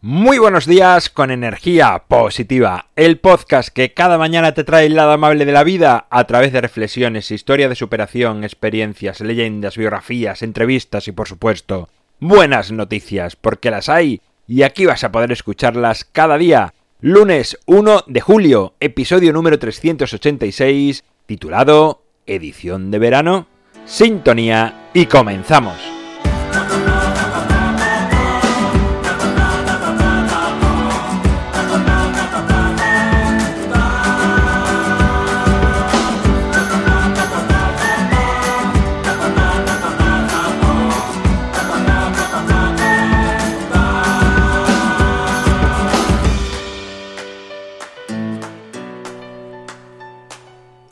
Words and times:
Muy 0.00 0.38
buenos 0.38 0.64
días 0.64 1.10
con 1.10 1.32
energía 1.32 2.04
positiva, 2.06 2.86
el 2.94 3.18
podcast 3.18 3.70
que 3.70 3.94
cada 3.94 4.16
mañana 4.16 4.54
te 4.54 4.62
trae 4.62 4.86
el 4.86 4.94
lado 4.94 5.10
amable 5.10 5.44
de 5.44 5.50
la 5.50 5.64
vida 5.64 6.06
a 6.08 6.22
través 6.22 6.52
de 6.52 6.60
reflexiones, 6.60 7.32
historia 7.32 7.68
de 7.68 7.74
superación, 7.74 8.44
experiencias, 8.44 9.20
leyendas, 9.20 9.76
biografías, 9.76 10.42
entrevistas 10.42 11.08
y 11.08 11.12
por 11.12 11.26
supuesto 11.26 11.88
buenas 12.20 12.70
noticias, 12.70 13.34
porque 13.34 13.72
las 13.72 13.88
hay 13.88 14.20
y 14.46 14.62
aquí 14.62 14.86
vas 14.86 15.02
a 15.02 15.10
poder 15.10 15.32
escucharlas 15.32 16.04
cada 16.04 16.38
día. 16.38 16.74
Lunes 17.00 17.58
1 17.66 18.04
de 18.06 18.20
julio, 18.20 18.74
episodio 18.78 19.32
número 19.32 19.58
386, 19.58 21.02
titulado 21.26 22.02
Edición 22.24 22.92
de 22.92 23.00
verano, 23.00 23.48
sintonía 23.84 24.90
y 24.94 25.06
comenzamos. 25.06 25.97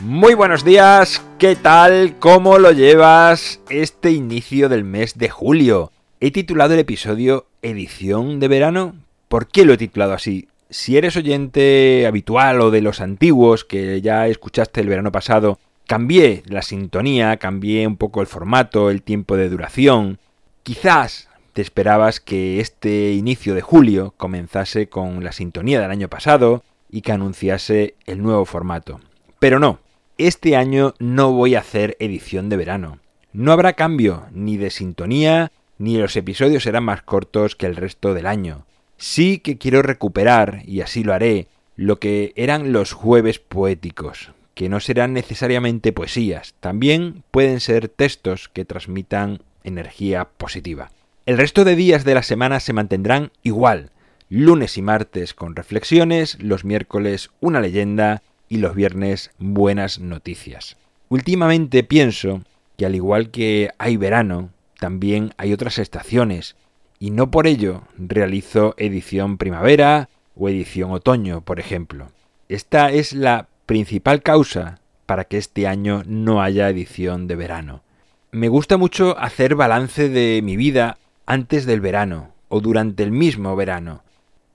Muy 0.00 0.32
buenos 0.32 0.64
días, 0.64 1.22
¿qué 1.38 1.56
tal? 1.56 2.16
¿Cómo 2.18 2.58
lo 2.58 2.72
llevas 2.72 3.60
este 3.68 4.12
inicio 4.12 4.70
del 4.70 4.82
mes 4.82 5.18
de 5.18 5.28
julio? 5.28 5.92
He 6.20 6.30
titulado 6.30 6.72
el 6.72 6.80
episodio 6.80 7.44
Edición 7.60 8.40
de 8.40 8.48
verano. 8.48 8.94
¿Por 9.28 9.48
qué 9.48 9.66
lo 9.66 9.74
he 9.74 9.76
titulado 9.76 10.14
así? 10.14 10.48
Si 10.70 10.96
eres 10.96 11.18
oyente 11.18 12.06
habitual 12.06 12.62
o 12.62 12.70
de 12.70 12.80
los 12.80 13.02
antiguos 13.02 13.66
que 13.66 14.00
ya 14.00 14.26
escuchaste 14.26 14.80
el 14.80 14.88
verano 14.88 15.12
pasado, 15.12 15.58
cambié 15.86 16.44
la 16.46 16.62
sintonía, 16.62 17.36
cambié 17.36 17.86
un 17.86 17.98
poco 17.98 18.22
el 18.22 18.26
formato, 18.26 18.88
el 18.88 19.02
tiempo 19.02 19.36
de 19.36 19.50
duración. 19.50 20.18
Quizás 20.62 21.28
te 21.52 21.60
esperabas 21.60 22.20
que 22.20 22.60
este 22.60 23.12
inicio 23.12 23.54
de 23.54 23.60
julio 23.60 24.14
comenzase 24.16 24.88
con 24.88 25.22
la 25.22 25.32
sintonía 25.32 25.78
del 25.78 25.90
año 25.90 26.08
pasado 26.08 26.62
y 26.90 27.02
que 27.02 27.12
anunciase 27.12 27.96
el 28.06 28.22
nuevo 28.22 28.46
formato. 28.46 28.98
Pero 29.38 29.58
no, 29.58 29.78
este 30.26 30.56
año 30.56 30.94
no 30.98 31.32
voy 31.32 31.54
a 31.54 31.60
hacer 31.60 31.96
edición 31.98 32.48
de 32.48 32.56
verano. 32.56 32.98
No 33.32 33.52
habrá 33.52 33.74
cambio 33.74 34.26
ni 34.32 34.56
de 34.56 34.70
sintonía, 34.70 35.52
ni 35.78 35.96
los 35.96 36.16
episodios 36.16 36.64
serán 36.64 36.84
más 36.84 37.02
cortos 37.02 37.56
que 37.56 37.66
el 37.66 37.76
resto 37.76 38.12
del 38.12 38.26
año. 38.26 38.66
Sí 38.96 39.38
que 39.38 39.56
quiero 39.56 39.82
recuperar, 39.82 40.62
y 40.66 40.82
así 40.82 41.04
lo 41.04 41.14
haré, 41.14 41.48
lo 41.76 41.98
que 41.98 42.32
eran 42.36 42.72
los 42.72 42.92
jueves 42.92 43.38
poéticos, 43.38 44.32
que 44.54 44.68
no 44.68 44.80
serán 44.80 45.14
necesariamente 45.14 45.92
poesías, 45.92 46.54
también 46.60 47.22
pueden 47.30 47.60
ser 47.60 47.88
textos 47.88 48.50
que 48.50 48.66
transmitan 48.66 49.40
energía 49.64 50.26
positiva. 50.36 50.90
El 51.24 51.38
resto 51.38 51.64
de 51.64 51.76
días 51.76 52.04
de 52.04 52.14
la 52.14 52.22
semana 52.22 52.60
se 52.60 52.74
mantendrán 52.74 53.32
igual, 53.42 53.90
lunes 54.28 54.76
y 54.76 54.82
martes 54.82 55.32
con 55.32 55.56
reflexiones, 55.56 56.36
los 56.42 56.64
miércoles 56.64 57.30
una 57.40 57.60
leyenda, 57.60 58.22
y 58.50 58.58
los 58.58 58.74
viernes 58.74 59.30
buenas 59.38 60.00
noticias. 60.00 60.76
Últimamente 61.08 61.84
pienso 61.84 62.42
que 62.76 62.84
al 62.84 62.94
igual 62.94 63.30
que 63.30 63.70
hay 63.78 63.96
verano, 63.96 64.50
también 64.78 65.32
hay 65.38 65.52
otras 65.52 65.78
estaciones, 65.78 66.56
y 66.98 67.10
no 67.10 67.30
por 67.30 67.46
ello 67.46 67.84
realizo 67.96 68.74
edición 68.76 69.38
primavera 69.38 70.10
o 70.36 70.48
edición 70.48 70.90
otoño, 70.90 71.42
por 71.42 71.60
ejemplo. 71.60 72.10
Esta 72.48 72.90
es 72.90 73.12
la 73.12 73.48
principal 73.66 74.22
causa 74.22 74.80
para 75.06 75.24
que 75.24 75.38
este 75.38 75.66
año 75.66 76.02
no 76.06 76.42
haya 76.42 76.68
edición 76.68 77.28
de 77.28 77.36
verano. 77.36 77.82
Me 78.32 78.48
gusta 78.48 78.76
mucho 78.76 79.16
hacer 79.18 79.54
balance 79.54 80.08
de 80.08 80.40
mi 80.42 80.56
vida 80.56 80.98
antes 81.24 81.66
del 81.66 81.80
verano 81.80 82.32
o 82.48 82.60
durante 82.60 83.04
el 83.04 83.12
mismo 83.12 83.54
verano 83.54 84.02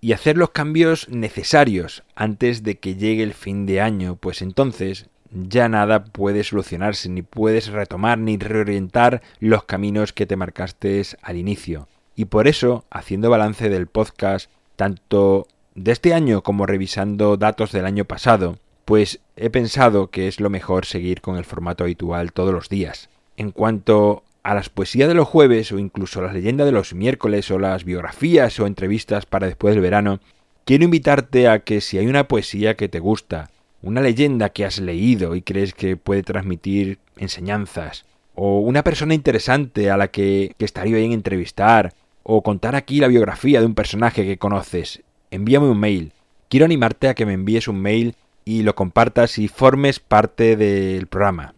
y 0.00 0.12
hacer 0.12 0.36
los 0.36 0.50
cambios 0.50 1.08
necesarios 1.08 2.02
antes 2.14 2.62
de 2.62 2.78
que 2.78 2.96
llegue 2.96 3.22
el 3.22 3.34
fin 3.34 3.66
de 3.66 3.80
año, 3.80 4.16
pues 4.16 4.42
entonces 4.42 5.06
ya 5.30 5.68
nada 5.68 6.04
puede 6.04 6.44
solucionarse, 6.44 7.08
ni 7.08 7.22
puedes 7.22 7.68
retomar 7.68 8.18
ni 8.18 8.36
reorientar 8.36 9.22
los 9.40 9.64
caminos 9.64 10.12
que 10.12 10.26
te 10.26 10.36
marcaste 10.36 11.02
al 11.22 11.36
inicio. 11.36 11.88
Y 12.14 12.26
por 12.26 12.48
eso, 12.48 12.84
haciendo 12.90 13.30
balance 13.30 13.68
del 13.68 13.86
podcast, 13.86 14.50
tanto 14.76 15.46
de 15.74 15.92
este 15.92 16.14
año 16.14 16.42
como 16.42 16.66
revisando 16.66 17.36
datos 17.36 17.72
del 17.72 17.84
año 17.84 18.04
pasado, 18.04 18.58
pues 18.84 19.20
he 19.36 19.50
pensado 19.50 20.10
que 20.10 20.28
es 20.28 20.40
lo 20.40 20.48
mejor 20.48 20.86
seguir 20.86 21.20
con 21.20 21.36
el 21.36 21.44
formato 21.44 21.84
habitual 21.84 22.32
todos 22.32 22.54
los 22.54 22.68
días. 22.68 23.10
En 23.36 23.50
cuanto 23.50 24.22
a 24.46 24.54
las 24.54 24.68
poesías 24.68 25.08
de 25.08 25.14
los 25.14 25.26
jueves 25.26 25.72
o 25.72 25.78
incluso 25.80 26.22
las 26.22 26.32
leyendas 26.32 26.66
de 26.66 26.72
los 26.72 26.94
miércoles 26.94 27.50
o 27.50 27.58
las 27.58 27.82
biografías 27.82 28.60
o 28.60 28.68
entrevistas 28.68 29.26
para 29.26 29.48
después 29.48 29.74
del 29.74 29.82
verano, 29.82 30.20
quiero 30.64 30.84
invitarte 30.84 31.48
a 31.48 31.64
que 31.64 31.80
si 31.80 31.98
hay 31.98 32.06
una 32.06 32.28
poesía 32.28 32.76
que 32.76 32.88
te 32.88 33.00
gusta, 33.00 33.50
una 33.82 34.02
leyenda 34.02 34.50
que 34.50 34.64
has 34.64 34.78
leído 34.78 35.34
y 35.34 35.42
crees 35.42 35.74
que 35.74 35.96
puede 35.96 36.22
transmitir 36.22 37.00
enseñanzas, 37.16 38.04
o 38.36 38.60
una 38.60 38.84
persona 38.84 39.14
interesante 39.14 39.90
a 39.90 39.96
la 39.96 40.12
que, 40.12 40.54
que 40.56 40.64
estaría 40.64 40.96
bien 40.96 41.10
entrevistar, 41.10 41.94
o 42.22 42.44
contar 42.44 42.76
aquí 42.76 43.00
la 43.00 43.08
biografía 43.08 43.58
de 43.58 43.66
un 43.66 43.74
personaje 43.74 44.24
que 44.24 44.38
conoces, 44.38 45.02
envíame 45.32 45.66
un 45.66 45.80
mail. 45.80 46.12
Quiero 46.48 46.66
animarte 46.66 47.08
a 47.08 47.14
que 47.14 47.26
me 47.26 47.32
envíes 47.32 47.66
un 47.66 47.80
mail 47.80 48.14
y 48.44 48.62
lo 48.62 48.76
compartas 48.76 49.38
y 49.38 49.48
formes 49.48 49.98
parte 49.98 50.54
del 50.54 51.08
programa. 51.08 51.54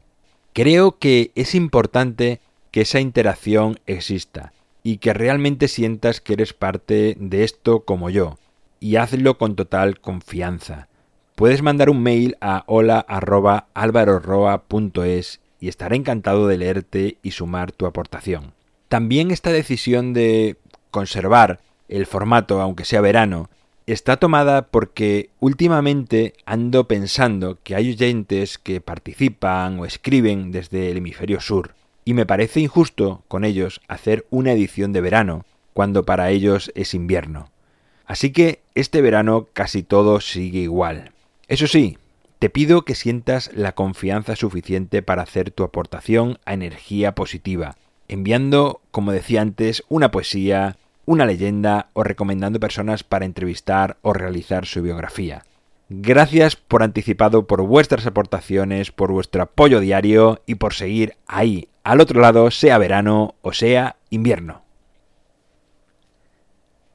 Creo 0.54 0.98
que 0.98 1.32
es 1.34 1.54
importante 1.54 2.40
que 2.70 2.82
esa 2.82 3.00
interacción 3.00 3.80
exista 3.86 4.52
y 4.82 4.98
que 4.98 5.12
realmente 5.12 5.66
sientas 5.68 6.20
que 6.20 6.34
eres 6.34 6.52
parte 6.52 7.16
de 7.18 7.42
esto 7.44 7.80
como 7.80 8.10
yo. 8.10 8.38
Y 8.80 8.94
hazlo 8.96 9.38
con 9.38 9.54
total 9.56 9.98
confianza. 10.00 10.88
Puedes 11.34 11.62
mandar 11.62 11.88
un 11.90 12.00
mail 12.02 12.36
a 12.40 12.64
hola.alvaroroa.es 12.66 15.40
y 15.60 15.68
estaré 15.68 15.96
encantado 15.96 16.46
de 16.46 16.58
leerte 16.58 17.18
y 17.22 17.32
sumar 17.32 17.72
tu 17.72 17.86
aportación. 17.86 18.52
También 18.88 19.30
esta 19.30 19.52
decisión 19.52 20.14
de 20.14 20.56
conservar 20.90 21.60
el 21.88 22.06
formato, 22.06 22.62
aunque 22.62 22.84
sea 22.84 23.00
verano, 23.00 23.50
está 23.86 24.16
tomada 24.16 24.68
porque 24.68 25.30
últimamente 25.40 26.34
ando 26.46 26.86
pensando 26.88 27.58
que 27.62 27.74
hay 27.74 27.90
oyentes 27.90 28.58
que 28.58 28.80
participan 28.80 29.80
o 29.80 29.84
escriben 29.84 30.52
desde 30.52 30.90
el 30.90 30.98
hemisferio 30.98 31.40
sur 31.40 31.74
y 32.08 32.14
me 32.14 32.24
parece 32.24 32.60
injusto 32.60 33.22
con 33.28 33.44
ellos 33.44 33.82
hacer 33.86 34.24
una 34.30 34.52
edición 34.52 34.94
de 34.94 35.02
verano, 35.02 35.44
cuando 35.74 36.06
para 36.06 36.30
ellos 36.30 36.72
es 36.74 36.94
invierno. 36.94 37.50
Así 38.06 38.32
que 38.32 38.62
este 38.74 39.02
verano 39.02 39.48
casi 39.52 39.82
todo 39.82 40.22
sigue 40.22 40.60
igual. 40.60 41.12
Eso 41.48 41.66
sí, 41.66 41.98
te 42.38 42.48
pido 42.48 42.86
que 42.86 42.94
sientas 42.94 43.50
la 43.52 43.72
confianza 43.72 44.36
suficiente 44.36 45.02
para 45.02 45.20
hacer 45.20 45.50
tu 45.50 45.64
aportación 45.64 46.38
a 46.46 46.54
energía 46.54 47.14
positiva, 47.14 47.76
enviando, 48.08 48.80
como 48.90 49.12
decía 49.12 49.42
antes, 49.42 49.84
una 49.90 50.10
poesía, 50.10 50.78
una 51.04 51.26
leyenda 51.26 51.90
o 51.92 52.04
recomendando 52.04 52.58
personas 52.58 53.04
para 53.04 53.26
entrevistar 53.26 53.98
o 54.00 54.14
realizar 54.14 54.64
su 54.64 54.80
biografía. 54.80 55.44
Gracias 55.90 56.56
por 56.56 56.82
anticipado 56.82 57.46
por 57.46 57.60
vuestras 57.62 58.06
aportaciones, 58.06 58.92
por 58.92 59.12
vuestro 59.12 59.42
apoyo 59.42 59.80
diario 59.80 60.40
y 60.46 60.54
por 60.54 60.72
seguir 60.72 61.16
ahí, 61.26 61.68
al 61.84 62.00
otro 62.00 62.20
lado, 62.20 62.50
sea 62.50 62.78
verano 62.78 63.34
o 63.42 63.52
sea 63.52 63.96
invierno. 64.10 64.62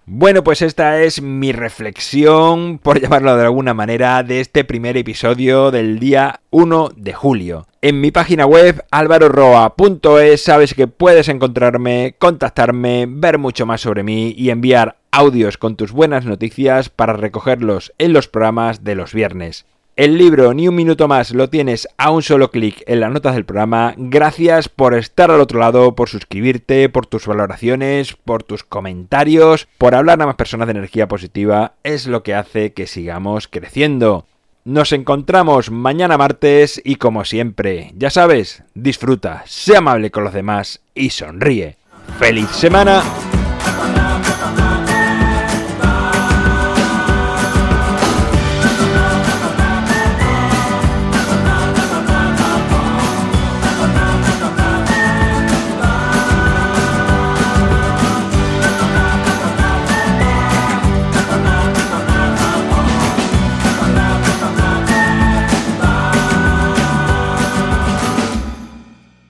Bueno, 0.05 0.43
pues 0.43 0.61
esta 0.61 1.01
es 1.01 1.21
mi 1.21 1.53
reflexión, 1.53 2.77
por 2.77 2.99
llamarlo 2.99 3.37
de 3.37 3.45
alguna 3.45 3.73
manera, 3.73 4.21
de 4.23 4.41
este 4.41 4.65
primer 4.65 4.97
episodio 4.97 5.71
del 5.71 5.97
día 5.97 6.41
1 6.49 6.91
de 6.97 7.13
julio. 7.13 7.67
En 7.81 8.01
mi 8.01 8.11
página 8.11 8.45
web 8.45 8.83
alvaroroa.es 8.91 10.43
sabes 10.43 10.73
que 10.73 10.87
puedes 10.87 11.29
encontrarme, 11.29 12.15
contactarme, 12.19 13.05
ver 13.07 13.37
mucho 13.37 13.65
más 13.65 13.79
sobre 13.79 14.03
mí 14.03 14.35
y 14.37 14.49
enviar 14.49 14.97
audios 15.11 15.57
con 15.57 15.77
tus 15.77 15.93
buenas 15.93 16.25
noticias 16.25 16.89
para 16.89 17.13
recogerlos 17.13 17.93
en 17.97 18.11
los 18.11 18.27
programas 18.27 18.83
de 18.83 18.95
los 18.95 19.13
viernes. 19.13 19.65
El 19.95 20.17
libro 20.17 20.55
Ni 20.55 20.67
un 20.67 20.73
minuto 20.73 21.07
más 21.07 21.35
lo 21.35 21.51
tienes 21.51 21.87
a 21.99 22.09
un 22.09 22.23
solo 22.23 22.49
clic 22.49 22.81
en 22.87 22.99
las 22.99 23.11
notas 23.11 23.35
del 23.35 23.45
programa. 23.45 23.93
Gracias 23.95 24.67
por 24.67 24.95
estar 24.95 25.29
al 25.29 25.39
otro 25.39 25.59
lado, 25.59 25.93
por 25.93 26.09
suscribirte, 26.09 26.89
por 26.89 27.05
tus 27.05 27.27
valoraciones, 27.27 28.13
por 28.13 28.41
tus 28.41 28.63
comentarios, 28.63 29.67
por 29.77 29.93
hablar 29.93 30.19
a 30.19 30.25
más 30.25 30.35
personas 30.35 30.65
de 30.65 30.71
energía 30.71 31.07
positiva. 31.07 31.73
Es 31.83 32.07
lo 32.07 32.23
que 32.23 32.33
hace 32.33 32.73
que 32.73 32.87
sigamos 32.87 33.47
creciendo. 33.47 34.25
Nos 34.65 34.93
encontramos 34.93 35.69
mañana 35.69 36.17
martes 36.17 36.81
y 36.83 36.95
como 36.95 37.23
siempre, 37.23 37.91
ya 37.95 38.09
sabes, 38.09 38.63
disfruta, 38.73 39.43
sea 39.45 39.77
amable 39.77 40.09
con 40.09 40.23
los 40.23 40.33
demás 40.33 40.81
y 40.95 41.11
sonríe. 41.11 41.77
¡Feliz 42.17 42.49
semana! 42.49 43.03